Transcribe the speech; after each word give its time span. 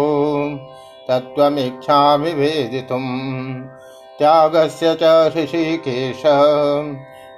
तत्त्वमिच्छामि 1.07 2.33
वेदितुम् 2.33 3.61
त्यागस्य 4.19 4.97
च 5.03 5.33
ऋषिकेश 5.37 6.23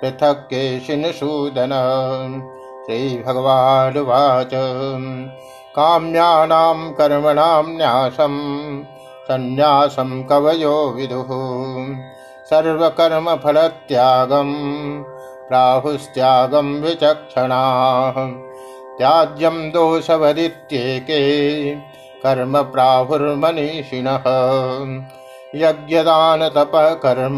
पृथक् 0.01 0.45
केशिनसूदन 0.45 1.73
श्रीभगवानुवाच 2.85 4.51
काम्यानां 5.75 6.91
कर्मणां 6.93 7.63
न्यासम् 7.67 8.83
सन्न्यासं 9.32 10.23
कवयो 10.23 10.89
विदुः। 10.89 11.30
सर्वकर्मफलत्यागं 12.45 14.53
प्राहुस्त्यागं 15.49 16.81
विचक्षणाः। 16.81 18.31
त्याज्यं 18.98 19.70
दोषवदित्येके 19.70 21.22
कर्म 22.23 22.62
प्राहुर्मनीषिणः 22.62 24.23
यज्ञदानतपः 25.55 26.94
कर्म 26.94 27.38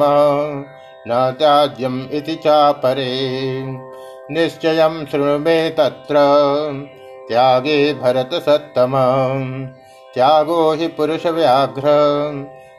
न 1.08 1.36
त्याज्यम् 1.40 2.14
इति 2.14 2.36
चापरे। 2.36 3.64
निश्चयं 4.32 5.06
शृणु 5.06 5.40
मे 5.40 5.70
तत्र 5.70 6.16
त्यागे 7.30 7.94
भरतसत्तम 7.94 8.92
त्यागो 10.14 10.74
हि 10.74 10.88
पुरुषव्याघ्र 10.88 11.82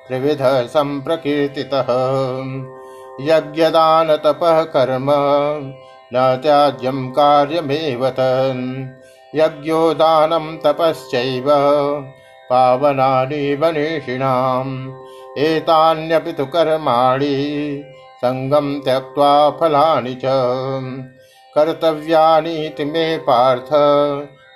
त्रिविध 0.08 0.42
सम्प्रकीर्तितः। 0.44 1.86
यज्ञदानतपः 3.20 4.62
कर्म 4.62 5.06
न 6.14 6.40
त्याज्यं 6.42 7.10
कार्यमेव 7.10 8.10
तन्। 8.10 8.86
यज्ञो 9.34 9.94
दानं 9.94 10.56
तपश्चैव 10.56 11.44
पावनानि 12.50 13.56
मनीषिणाम् 13.56 14.92
एतान्यपि 15.38 16.32
तु 16.32 16.46
कर्माणि 16.46 17.34
सङ्गं 18.24 18.80
त्यक्त्वा 18.80 19.50
फलानि 19.50 20.14
च। 20.14 20.22
कर्तव्यानीति 21.54 22.84
मे 22.84 23.18
पार्थ 23.18 23.68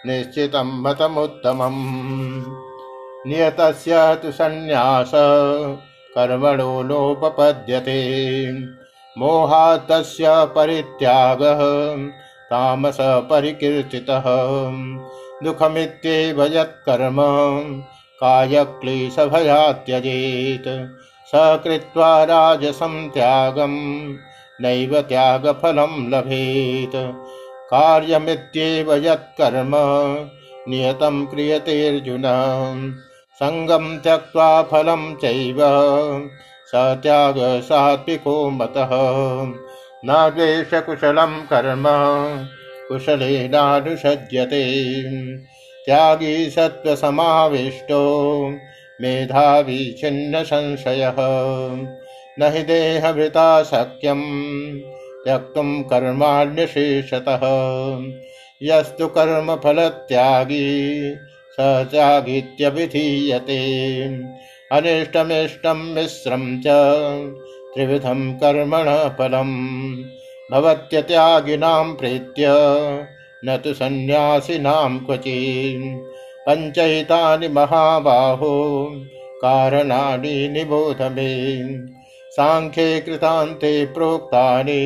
निश्चितं 0.07 0.83
मतमुत्तमम् 0.83 2.68
नियतस्य 3.27 4.19
तु 4.23 4.33
सन्न्यास 4.33 5.11
कर्मणो 6.15 6.83
नोपपद्यते 6.83 7.99
मोहात्तस्य 9.19 10.25
परित्यागः। 10.29 11.59
तामस 12.51 12.97
परिकीर्तितः। 13.01 14.23
दुःखमित्येव 15.45 16.43
यत्कर्म। 16.43 17.17
कायक्लेशभयात् 18.21 19.87
त्यजेत् 19.87 20.99
स 21.29 21.31
कृत्वा 21.35 22.25
राजसं 22.25 23.11
त्यागं। 23.11 24.09
नैव 24.61 25.01
त्यागफलं 25.01 26.11
लभेत्। 26.11 26.97
कार्यमित्येव 27.71 28.95
यत्कर्म। 28.95 29.73
नियतं 30.69 31.27
क्रियतेऽर्जुन 31.27 32.23
सङ्गं 33.43 33.99
त्यक्त्वा 33.99 34.63
फलं 34.63 35.15
चैव। 35.15 35.57
स 36.67 36.71
त्याग 36.75 37.61
सात्विको 37.61 38.51
मतः। 38.51 38.89
न 40.05 40.33
द्वेषकुशलं 40.37 41.47
कर्म। 41.47 41.85
कुशलेनानुषज्यते। 42.89 45.05
त्यागी 45.87 46.51
सत्त्वसमाविष्टो। 46.51 48.53
मेधावी 49.01 49.97
छिन्न 50.01 50.43
संशयः 50.43 51.17
न 52.39 52.43
हि 52.43 52.63
देहभृता 52.63 53.63
शक्यं 53.63 54.21
त्यक्तुं 55.25 55.83
कर्माण्यशेषतः। 55.83 57.41
यस्तु 58.63 59.07
कर्मफलत्यागी 59.07 61.01
स 61.61 61.91
त्यागीत्यभिधीयते 61.91 63.61
अनिष्टमिष्टं 64.73 65.79
मिश्रं 65.95 66.61
च 66.61 66.65
त्रिविधं 67.75 68.33
कर्मणः 68.35 69.09
फलम् 69.09 69.57
भवत्यत्यागिनां 70.53 71.95
प्रीत्य 71.95 72.47
न 73.45 73.57
तु 73.65 73.75
सन्न्यासिनां 73.75 74.99
क्वचित् 74.99 76.15
पञ्चैतानि 76.47 77.49
महाबाहो 77.49 78.55
कारणानि 79.43 80.49
निबोध 80.49 81.03
मे। 81.03 81.33
साङ्ख्ये 82.31 83.01
कृतान्ते 83.01 83.87
प्रोक्तानि 83.87 84.83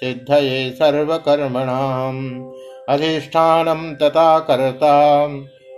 सिद्धये 0.00 0.70
सर्वकर्मणाम्। 0.70 2.50
अधिष्ठानं 2.88 3.94
तथा 3.94 4.38
कर्ता 4.38 5.26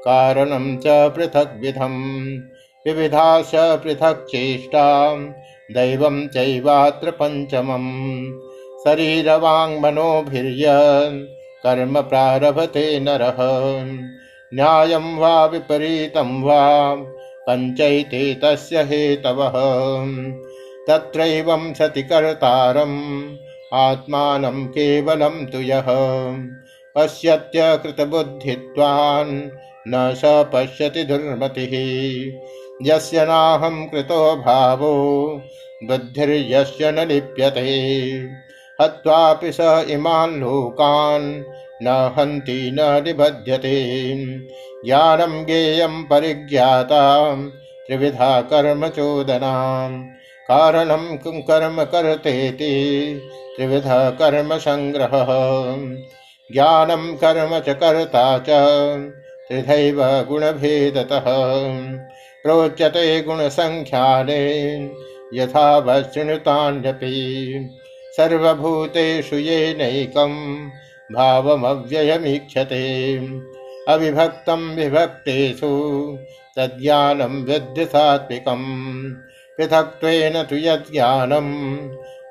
कारणं 0.05 0.79
च 0.79 0.83
पृथग्विधम् 0.87 2.39
विविधाश्च 2.87 3.51
पृथक् 3.55 4.29
चेष्टा। 4.29 5.17
दैवं 5.71 6.29
चैवात्र 6.29 7.11
पञ्चमम् 7.11 8.33
शरीरवाङ्मनोभिर्य 8.85 10.65
कर्म 11.63 12.01
प्रारभते 12.01 13.01
नरः। 13.01 13.37
न्यायं 14.55 15.17
वा 15.17 15.47
विपरीतं 15.47 16.43
वा 16.43 16.95
पञ्चैते 17.49 18.35
तस्य 18.35 18.83
हेतवः। 18.83 19.53
सति 21.75 22.03
कर्तारम्। 22.03 23.35
आत्मानं 23.75 24.67
केवलं 24.67 25.47
तु 25.47 25.59
पश्यत्यकृतबुद्धित्वान् 26.99 29.43
न 29.89 30.15
स 30.15 30.23
पश्यति 30.25 31.05
दुर्मतिः। 31.05 32.33
यस्य 32.83 33.27
नाहं 33.27 33.87
कृतो 33.87 34.37
भावो, 34.37 35.43
बुद्धिर्यस्य 35.85 36.93
न 36.93 37.09
लिप्यते। 37.09 38.29
हत्वापि 38.83 39.53
स 39.53 39.87
इमान् 39.91 40.41
लोकान् 40.41 41.43
न 41.83 42.15
हन्ति 42.19 42.71
न 42.75 42.77
निबध्यते। 42.81 44.15
ज्ञानं 44.85 45.47
ज्ञेयं 45.47 46.05
परिज्ञाता, 46.05 47.37
त्रिविधा 47.87 48.41
कर्म 48.41 48.89
चोदनाम् 48.89 50.05
कारणं 50.49 51.17
कर्म 51.17 51.85
कर्तेति, 51.85 53.21
त्रिविधा 53.57 54.11
सङ्ग्रहः 56.53 56.53
ज्ञानं 56.53 57.17
कर्म 57.17 57.61
च 57.61 57.77
कर्ता 57.77 58.39
च। 58.39 58.47
त्रिधैव 59.49 60.25
गुणभेदतः। 60.29 61.25
प्रोच्यते 62.43 63.23
गुणसङ्ख्याने 63.23 64.91
यथावशृणुतान्यपि 65.35 67.71
सर्वभूतेषु 68.17 69.37
येनैकं 69.37 70.67
भावमव्ययमीक्षते 71.13 73.19
अविभक्तं 73.89 74.77
विभक्तेषु 74.77 76.19
तज्ज्ञानं 76.59 77.45
विद्धि 77.45 77.85
पृथक्त्वेन 79.57 80.43
तु 80.43 80.57
यज्ज्ञानं 80.57 81.77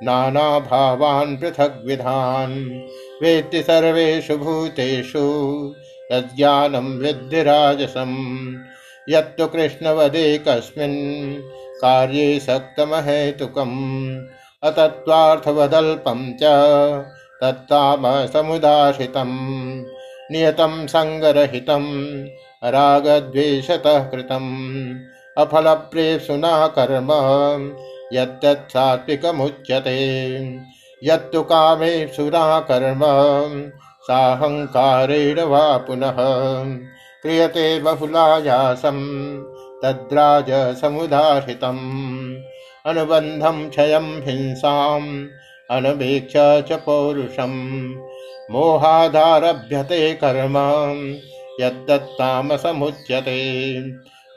नानाभावान् 0.03 1.37
पृथग्विधान् 1.37 2.57
वेत्ति 3.23 3.61
सर्वेषु 3.61 4.37
भूतेषु 4.37 5.23
तज्ज्ञानं 6.11 6.87
विद्धि 6.97 7.43
राजसम् 7.43 8.17
यत्तु 9.09 9.47
कृष्णवदेकस्मिन् 9.47 10.97
कार्ये 11.81 12.39
सक्तमहेतुकम्। 12.39 13.77
अतत्त्वार्थवदल्पं 14.63 16.33
च 16.33 16.43
तत्तामसमुदाशितं 17.41 19.31
नियतं 20.31 20.87
सङ्गरहितं 20.87 21.85
रागद्वेषतः 22.63 23.99
कृतम्। 24.09 24.53
अफलप्रेप्सुना 25.37 26.67
कर्म 26.67 27.09
यत्तत् 28.13 28.71
सात्विकमुच्यते 28.71 29.97
यत्तु 31.03 31.41
कामेप्सुना 31.41 32.59
कर्म 32.59 33.01
साहङ्कारेण 34.03 35.41
वा 35.41 35.77
पुनः। 35.77 36.15
क्रियते 37.21 37.79
बहुलायासं 37.79 38.99
तद्राज 39.83 40.77
समुदाहृतम् 40.77 42.35
अनुबन्धं 42.85 43.69
क्षयं 43.69 44.21
हिंसाम् 44.21 45.25
अनवेक्ष 45.71 46.33
च 46.37 46.79
पौरुषम्। 46.85 47.95
मोहादारभ्यते 48.51 50.13
कर्म 50.13 50.57
यद्दत्तामसमुच्यते 51.61 53.39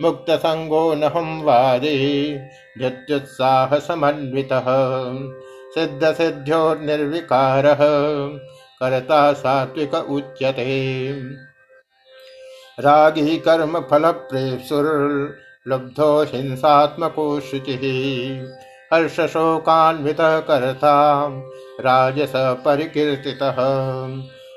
मुक्तसङ्गो 0.02 0.94
नहं 0.94 1.42
वादे 1.42 2.38
धृत्युत्साहसमन्वितः 2.78 4.64
सिद्धसिद्ध्योर्निर्विकारः, 5.74 7.78
कर्ता 8.80 9.32
सात्विक 9.32 9.94
उच्यते। 9.94 11.20
रागी 12.80 13.36
कर्मफलप्रेप्सुर्लुब्धो 13.36 16.22
हिंसात्मको 16.22 17.40
शुचिः, 17.40 18.44
हर्षशोकान्वितः 18.94 20.38
कर्ता 20.38 21.28
राजस 21.80 22.32
परिकीर्तितः, 22.36 23.56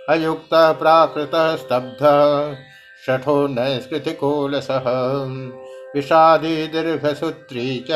अयुक्तः 0.10 0.72
प्राकृतः 0.72 1.56
स्तब्धः 1.56 2.56
शठो 3.06 3.48
नैष्कृतिकोलसः। 3.48 4.84
विषादी 5.96 6.68
दीर्घसूत्री 6.68 7.80
च 7.80 7.88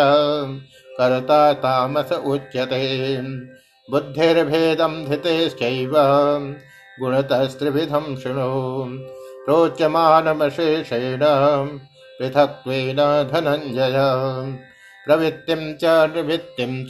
कर्ता 0.98 1.54
तामस 1.54 2.12
उच्यते। 2.12 3.18
बुद्धिर्भेदं 3.92 5.06
धृतेश्चैव 5.06 5.94
गुणतस्त्रिविधं 7.00 8.15
शृणु। 8.18 8.86
रोच्यमानमशेषेण 9.50 11.19
पृथक्त्वेन 12.19 12.98
धनञ्जय। 13.33 13.94
प्रवृत्तिं 15.06 15.74
च 15.74 16.10
निवृत्तिं 16.15 16.86
च 16.86 16.89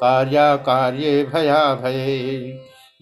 कार्याकार्ये 0.00 1.24
भयाभये। 1.24 2.38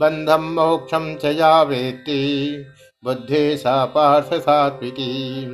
बन्धं 0.00 0.54
मोक्षं 0.54 1.16
च 1.16 1.24
या 1.24 1.62
वेत्ति 1.62 2.64
बुद्धि 3.04 3.56
सा 3.56 3.84
पार्थ 3.84 4.34
सात्विकी। 4.34 5.44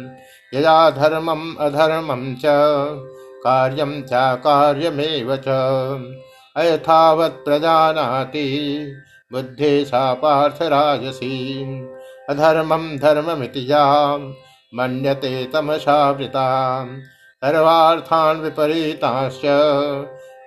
यदा 0.55 0.91
धर्मम् 0.91 1.57
अधर्मं 1.61 2.35
च 2.35 2.43
कार्यं 3.45 4.03
चाकार्यमेव 4.03 5.37
च। 5.37 5.49
अयथावत् 6.57 7.45
प्रजानाति, 7.45 8.69
बुद्धि 9.33 9.85
सा 9.85 10.15
पार्थ 10.15 10.63
राजसी। 10.63 11.65
अधर्मं 12.31 12.99
धर्ममिति 12.99 13.73
या 13.73 14.17
मन्यते 14.75 15.45
तमसावृता 15.45 16.87
सर्वार्थान् 17.45 18.41
विपरीताश्च, 18.41 19.43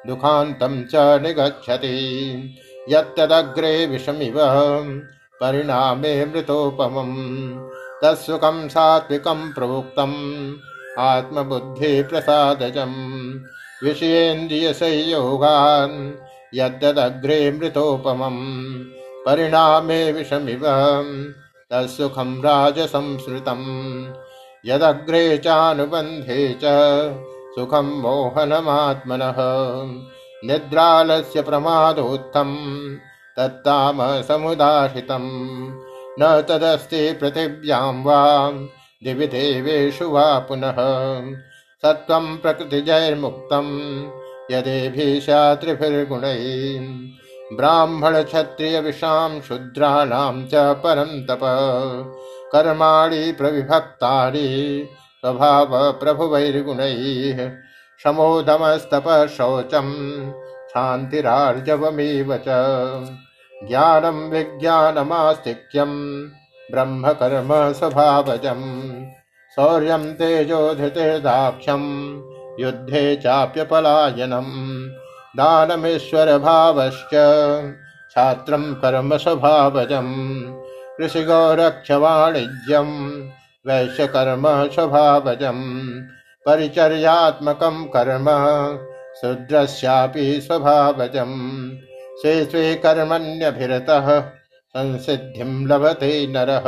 दुःखान्तं 0.08 0.84
च 0.84 0.96
निगच्छति, 0.96 2.56
यत्तदग्रे 2.90 3.86
विषमिव, 3.86 4.34
परिणामे 5.42 6.26
मृतोपमम् 6.26 7.70
तत्सुखं 8.04 8.70
सात्विकं 8.70 9.54
प्रोक्तम् 9.54 10.54
आत्मबुद्धिप्रसादजम् 11.00 13.40
विषयेन्द्रियसंयोगान् 13.84 16.12
यद्दग्रे 16.54 17.52
मृतोपमम्। 17.52 18.99
परिणामे 19.26 20.12
विषमिव। 20.12 20.62
तत्सुखं 21.72 22.42
राजसंस्कृतम् 22.42 24.06
यदग्रे 24.66 25.38
चानुबन्धे 25.38 26.60
च 26.64 26.64
सुखं 27.56 28.02
मोहनमात्मनः। 28.02 29.36
निद्रालस्य 30.48 31.42
प्रमादोत्थं 31.42 32.56
तत्तामसमुदाहृतम्। 33.38 34.30
न 36.20 36.46
तदस्ति 36.50 37.12
पृथिव्यां 37.12 38.04
वा, 38.04 38.50
दिवि 39.04 39.28
देवेषु 39.28 40.10
वा 40.10 40.40
पुनः। 40.40 40.76
सत्त्वं 41.86 42.38
प्रकृतिजैर्मुक्तं 42.38 43.80
यदेभिशात्रिभिर्गुणैः 47.52 47.58
ब्राह्मणक्षत्रियविषां 47.58 49.42
शूद्राणां 49.42 50.48
च 50.48 50.52
परं 50.56 51.06
तप। 51.06 51.40
कर्माणि 52.52 53.32
प्रविभक्तानि, 53.32 54.88
स्वभावप्रभुवैर्गुणैः 55.20 57.52
शमोदमस्तपः 58.04 59.28
शौचं 59.28 60.32
शान्तिरार्जवमेव 60.70 62.38
च। 62.38 62.46
ज्ञानं 63.68 64.30
विज्ञानमास्तिक्यं 64.30 66.24
ब्रह्मकर्म 66.72 67.74
स्वभावजम् 67.74 69.04
शौर्यं 69.56 70.14
तेजोधृतिर्दाक्ष्यं, 70.14 72.16
युद्धे 72.60 73.16
चाप्यपलायनम् 73.16 74.99
दानमीश्वरभावश्च। 75.36 77.16
छात्रं 78.12 78.74
कर्म 78.74 79.18
स्वभावजम् 79.18 80.42
कृषिगौरक्षवाणिज्यं 80.98 83.22
वैश्यकर्म 83.68 84.68
स्वभावजम् 84.68 86.02
परिचर्यात्मकं 86.46 87.84
कर्म, 87.84 88.26
शूद्रस्यापि 89.22 90.42
स्वभावजम्। 90.42 91.70
स्वे 92.18 92.46
स्वे 92.46 92.76
कर्मण्यभिरतः, 92.76 94.32
संसिद्धिं 94.70 95.68
लभते 95.68 96.28
नरः। 96.28 96.64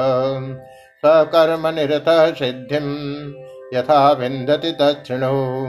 स्वकर्मनिरतः 1.06 2.34
सिद्धिं 2.34 3.32
यथा 3.78 4.12
विन्दति 4.12 4.72
तच्छृणु। 4.72 5.68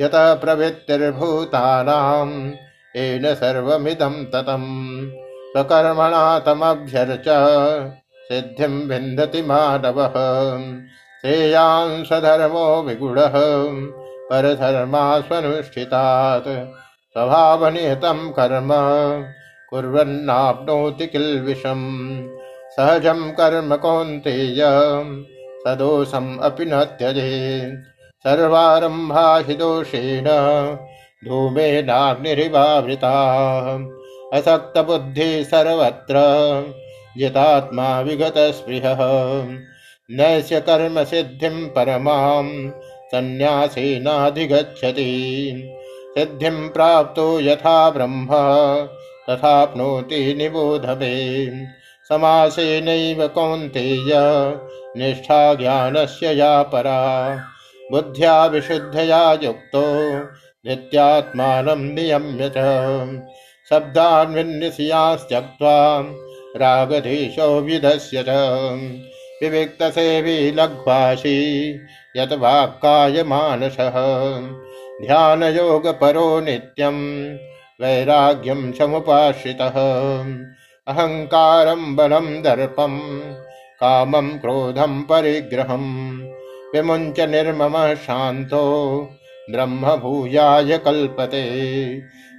यतः 0.00 0.34
प्रवृत्तिर्भूतानाम्, 0.34 2.50
येन 2.96 3.34
सर्वमिदं 3.34 4.24
ततम्। 4.24 5.10
स्वकर्मणा 5.52 6.38
तमभ्यर्च, 6.38 7.24
सिद्धिं 8.28 8.88
विन्दति 8.88 9.42
मानवः। 9.42 10.12
श्रेयांसधर्मो 11.20 12.82
विगुणः, 12.82 13.32
परधर्मास्वनुष्ठितात्। 14.30 16.72
स्वभावनियतं 17.12 18.30
कर्म, 18.30 18.68
कुर्वन्नाप्नोति 19.70 21.06
किल्विषम्। 21.06 22.28
सहजं 22.76 23.32
कर्म 23.32 23.76
कौन्तेय, 23.76 24.64
सदोषम् 25.66 26.40
अपि 26.40 26.64
न 26.64 26.84
त्यजे। 26.84 27.72
सर्वारम्भा 28.26 29.38
हि 29.38 29.54
दोषेण 29.54 30.24
धूमेनाग्निरिवावृता। 31.28 32.14
असक्तबुद्धि 34.34 35.44
सर्वत्र, 35.44 36.14
जितात्मा 37.18 38.00
विगतस्पृहः। 38.00 38.98
नैस्य 40.10 40.60
कर्मसिद्धिं 40.60 41.66
परमां, 41.66 42.70
सन्न्यासेनाधिगच्छति। 43.08 43.98
सिद्धिं 46.18 46.68
प्राप्तो 46.68 47.40
यथा 47.40 47.90
ब्रह्म, 47.90 48.28
तथाप्नोति 49.30 50.34
निबोध 50.34 50.86
मे 50.86 51.46
समासेनैव 52.08 53.28
कौन्तेय 53.28 54.10
निष्ठा 54.96 55.54
ज्ञानस्य 55.54 56.32
या 56.32 56.62
परा। 56.62 57.38
बुद्ध्या 57.90 58.46
विशुद्धया 58.46 59.32
युक्तो 59.32 59.82
नित्यात्मानं 60.66 61.94
नियम्य 61.94 62.48
च। 62.48 62.58
शब्दान् 63.70 64.34
विन्निशयास्त्यक्त्वा 64.34 66.00
रागधीशो 66.56 67.60
विधस्य 67.60 68.24
च। 68.28 68.28
विविक्तसेवी 69.42 70.50
लघ्वाशी 70.50 71.74
यत 72.16 72.32
वाक्काय 72.32 73.22
मानसः 73.22 73.96
ध्यानयोगपरो 75.06 76.40
नित्यं 76.40 77.34
वैराग्यं 77.80 78.72
समुपाश्रितः। 78.72 79.76
अहङ्कारं 80.88 81.96
बलं 81.96 82.42
दर्पं 82.42 82.98
कामं 83.80 84.38
क्रोधं 84.38 85.02
परिग्रहं 85.02 85.84
विमुञ्च 86.74 87.20
निर्ममः 87.20 87.94
शान्तो 87.94 89.00
ब्रह्म 89.50 89.96
भूयाय 89.96 90.78
कल्पते। 90.78 91.44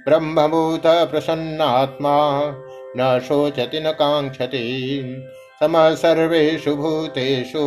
ब्रह्मभूत 0.08 0.82
प्रसन्नात्मा, 0.86 2.40
न 2.96 3.20
शोचति 3.28 3.80
न 3.80 3.90
काङ्क्षति। 3.90 5.00
समः 5.60 5.94
सर्वेषु 5.94 6.76
भूतेषु 6.76 7.62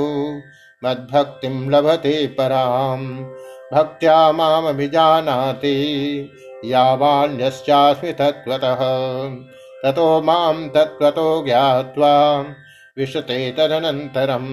मद्भक्तिं 0.85 1.69
लभते 1.71 2.27
पराम् 2.27 3.23
भक्त्या 3.73 4.31
मामभिजानाति 4.31 5.75
यावान्यश्चास्मि 6.65 8.11
तत्त्वतः। 8.11 8.77
ततो 9.83 10.21
माँ 10.21 10.69
तत्त्वतो 10.69 11.43
ज्ञात्वा 11.45 12.45
विशते 12.97 13.51
तदनन्तरं 13.51 14.45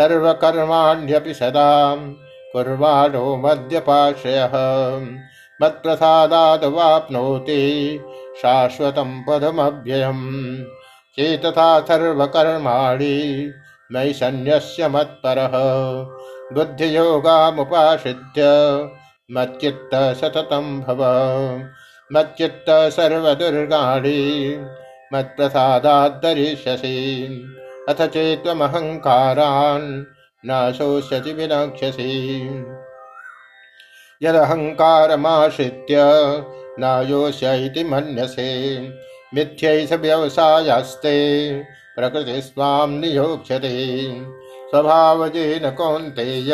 सर्वकर्माण्यपि 0.00 1.34
सदा 1.34 1.96
कुर्वाणो 2.52 3.36
मद्यपाश्रयः 3.36 4.52
मत्प्रसादादवाप्नोति 5.62 6.76
शाश्वतं 8.42 9.24
पदमव्ययम्। 9.28 10.64
चेतथा 11.16 11.80
सर्वकर्माणि 11.80 13.52
मयि 13.92 14.12
सन्न्यस्य 14.12 14.88
मत्परः। 14.88 15.52
बुद्धियोगामुपाश्रित्य 16.54 18.42
मच्चित्त 19.32 19.90
सततं 19.94 20.80
भव। 20.80 21.00
मच्चित्त 22.12 22.66
सर्वदुर्गाणि 22.68 24.56
मत्प्रसादाद्धरिष्यसि 25.14 26.96
अथ 27.88 28.06
चेत्त्वमहङ्कारान् 28.06 30.04
न 30.46 30.72
शोष्यसि 30.72 31.32
विनक्ष्यसि। 31.32 32.38
यदहङ्कारमाश्रित्य 34.22 35.96
न 36.80 37.06
योष्य 37.10 37.66
इति 37.66 37.84
मन्यसे। 37.84 38.78
मिथ्यैष 39.34 39.92
व्यवसायस्ते 39.92 41.16
प्रकृतिस्त्वां 41.96 42.88
नियोक्ष्यते। 42.88 44.06
स्वभावजेन 44.70 45.70
कौन्तेय 45.70 46.50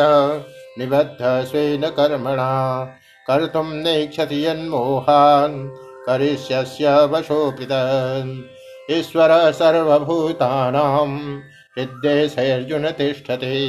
निबद्ध 0.79 1.45
स्वेन 1.47 1.87
कर्मणा। 1.87 2.85
कर्तुं 3.27 3.65
नेक्षति 3.65 4.47
यन्मोहान्, 4.47 5.69
करिष्यस्य 6.07 7.07
वशोऽपितन् 7.07 8.52
ईश्वरः 8.99 9.51
सर्वभूतानां 9.51 11.41
हृद्देशैर्जुन 11.79 12.91
तिष्ठति। 12.91 13.69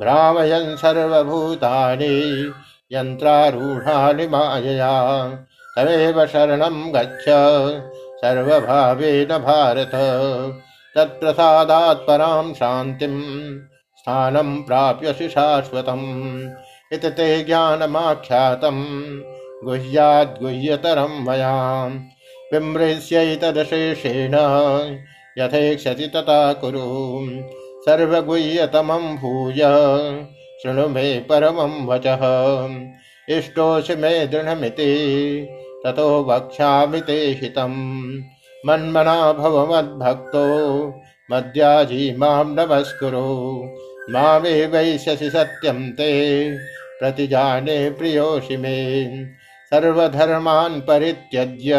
भ्रामयन् 0.00 0.76
सर्वभूतानि 0.76 2.52
यन्त्रारूढानि 2.92 4.28
मायया। 4.28 5.28
तमेव 5.76 6.26
शरणं 6.26 6.94
गच्छ 6.94 7.24
सर्वभावेन 8.18 9.28
भारत। 9.28 9.90
तत्प्रसादात् 10.94 12.06
परां 12.06 12.54
शान्तिं 12.54 13.20
स्थानं 13.98 14.62
प्राप्यसि 14.62 15.28
शाश्वतम् 15.28 16.48
इति 16.92 17.10
ते 17.10 17.44
ज्ञानमाख्यातं 17.44 18.84
गुह्याद्गुह्यतरं 19.64 21.24
मया 21.26 21.88
विमृश्यैतदशेषेण। 22.52 24.34
यथेक्षति 25.38 26.06
तथा 26.16 26.52
कुरु। 26.52 26.80
सर्वगुह्यतमं 27.86 29.16
भूय। 29.16 29.58
शृणु 30.62 30.88
मे 30.88 31.18
परमं 31.18 31.86
वचः। 31.86 32.20
इष्टोऽसि 33.38 33.96
मे 33.96 34.26
दृढमिति। 34.26 35.48
ततो 35.84 36.24
वक्ष्यामि 36.24 37.00
ते 37.00 37.38
हितम्। 37.42 38.20
मन्मना 38.66 39.32
भव 39.32 39.74
मद्याजी 41.32 42.16
माँ 42.16 42.44
नमस्कुरु। 42.44 43.64
मामे 44.10 44.66
वैश्यसि 44.66 45.30
सत्यं 45.30 45.92
ते। 45.92 46.50
प्रतिजाने 47.00 47.90
प्रियोषि 47.90 48.56
मे। 48.56 49.04
सर्वधर्मान् 49.74 50.80
परित्यज्य 50.80 51.76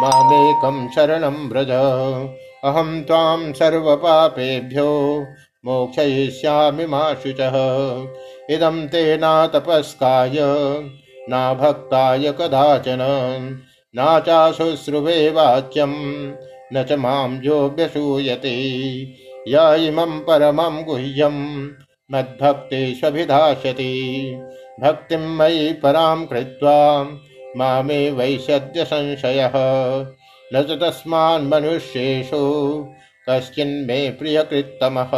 मामेकं 0.00 0.88
शरणं 0.88 1.48
व्रज। 1.48 1.70
अहं 2.64 3.02
त्वां 3.02 3.52
सर्वपापेभ्यो 3.52 4.90
मोक्षयिष्यामि 5.64 6.86
मा 6.86 7.14
शुचः। 7.14 7.56
इदं 8.50 8.88
ते 8.88 9.18
न 11.30 11.54
भक्ताय 11.60 12.32
कदाचन, 12.32 12.98
न 13.98 14.22
चाशुश्रुवे 14.26 15.30
वाच्यं, 15.30 15.92
न 16.72 16.84
च 16.88 16.92
माँ 16.92 17.40
योऽभ्यसूयते 17.44 18.54
य 19.48 19.86
इमं 19.88 20.20
परमं 20.20 20.84
गुह्यं 20.84 21.66
मद्भक्तेष्वभिधास्यति 22.10 23.92
भक्तिं 24.80 25.36
मयि 25.36 25.72
परां 25.72 26.26
कृत्वा 26.26 27.02
मामे 27.56 28.10
वैशद्य 28.10 28.84
संशयः 28.84 29.52
न 30.54 30.62
च 30.62 30.70
तस्मान्मनुष्येषु 30.82 32.40
कश्चिन्मे 33.28 34.10
प्रियकृत्तमः। 34.10 35.10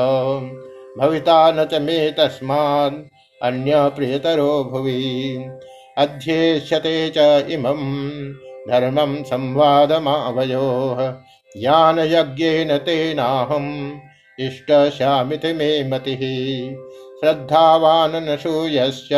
भविता 0.99 1.53
न 1.53 1.65
च 1.65 1.75
मे 1.75 2.11
तस्मान् 2.11 3.03
अन्यप्रियतरो 3.43 4.65
भुवि। 4.65 5.37
अध्येष्यते 5.99 7.13
च 7.17 7.47
इमं 7.51 8.03
धर्मं 8.71 9.23
संवादमावयोः। 9.23 11.13
ज्ञानयज्ञेन 11.61 12.79
तेनाहम् 12.79 13.93
इष्टशामिति 14.41 15.53
मे 15.53 15.89
मति। 15.89 16.17
श्रद्धावान् 17.21 18.15
न 18.15 18.37
शूयश्च 18.37 19.09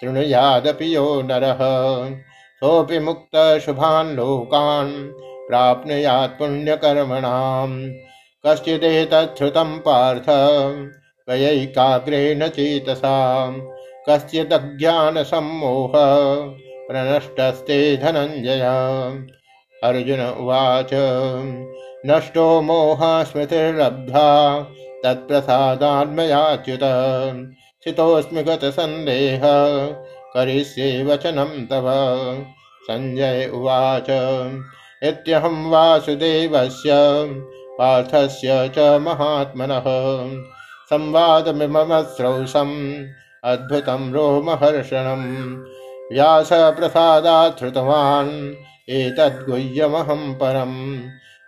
शृणुयादपि 0.00 0.96
यो 0.96 1.22
नरः। 1.22 1.58
सोऽपि 2.56 2.98
मुक्तशुभान् 2.98 4.16
लोकान्, 4.16 5.08
प्राप्नुयात् 5.48 6.38
पुण्यकर्मणाम्। 6.38 7.92
कश्चिदेतच्छ्रुतं 8.46 9.78
पार्थ, 9.78 10.26
त्वयैकाग्रेण 11.26 12.48
चेतसा 12.48 13.50
कश्चिदज्ञानसम्मोह 14.08 15.92
प्रनष्टस्ते 16.88 17.96
धनञ्जय। 17.96 18.60
अर्जुन 19.84 20.20
उवाच 20.20 20.90
नष्टो 22.06 22.60
मोहः 22.60 23.24
स्मृतिर्लब्धा 23.24 24.60
तत्प्रसादान्मयाच्युत 25.04 26.80
स्थितोऽस्मि 27.82 28.42
गतसन्देह 28.42 29.40
करिष्ये 30.34 31.04
वचनं 31.04 31.66
तव। 31.66 31.86
सञ्जय 32.90 33.50
उवाच, 33.54 34.06
इत्यहं 35.02 35.70
वासुदेवस्य, 35.70 36.90
पार्थस्य 37.78 38.68
च 38.68 38.78
महात्मनः। 38.78 39.84
संवादमिममस्रौषम् 40.90 43.04
अद्भुतं 43.44 44.12
रोमहर्षणम्। 44.12 45.64
व्यासप्रसादात् 46.12 47.58
श्रुतवान् 47.58 48.54
एतद्गुह्यमहं 48.90 50.34
परम्। 50.34 51.00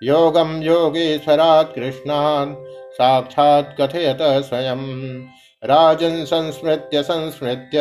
योगं 0.02 0.62
योगेश्वरात् 0.62 1.75
कृष्णात् 1.75 2.92
साक्षात् 2.92 3.80
कथयत 3.80 4.18
स्वयं। 4.23 5.23
राजन् 5.64 6.25
संस्मृत्य 6.25 7.02
संस्मृत्य 7.02 7.80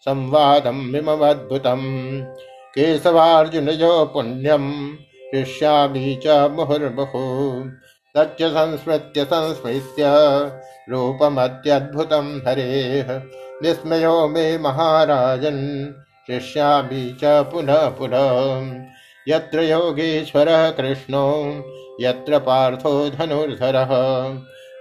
संवादमिममद्भुतम् 0.00 2.22
केशवार्जुनयो 2.74 4.04
पुण्यम् 4.04 4.92
हृष्यामि 5.34 6.20
च 6.26 6.26
मुहुर्मुहुः। 6.26 7.70
तच्च 8.16 8.42
संस्मृत्य 8.42 9.24
संस्मृत्य, 9.24 10.04
रूपमत्यद्भुतं 10.90 12.38
हरेः। 12.38 13.22
विस्मयो 13.62 14.28
मे 14.28 14.58
महाराजन्, 14.58 15.86
शिष्यामि 16.26 17.18
च 17.24 17.24
पुनः 17.24 17.88
पुनः। 17.88 18.97
यत्र 19.28 19.62
योगेश्वरः 19.62 20.70
कृष्णो, 20.70 21.54
यत्र 22.00 22.38
पार्थो 22.38 23.10
धनुर्धरः, 23.10 23.88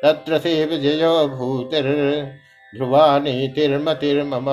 तत्र 0.04 0.40
से 0.40 0.66
विजयो 0.66 1.28
भूतिर्ध्रुवा 1.28 3.20
नीतिर्मतिर्मम 3.20 4.46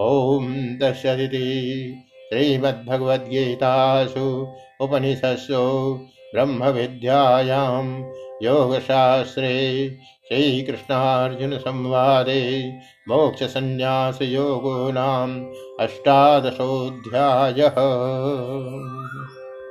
ॐ 0.00 0.78
दशदिति 0.78 1.94
श्रीमद्भगवद्गीतासु 2.28 4.48
उपनिषत्सु 4.80 5.98
ब्रह्मविद्यायां 6.34 8.02
योगशास्त्रे 8.42 9.90
श्रीकृष्णार्जुनसंवादे 10.28 12.72
मोक्षसन्न्यासयोगो 13.08 14.92
नाम। 14.92 15.52
अष्टादशोऽध्यायः। 15.82 17.74